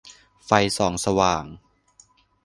[0.45, 1.45] ไฟส่องสว่าง